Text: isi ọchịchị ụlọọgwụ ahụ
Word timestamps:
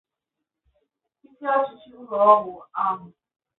isi 1.25 1.45
ọchịchị 1.55 1.89
ụlọọgwụ 1.99 2.53
ahụ 2.83 3.05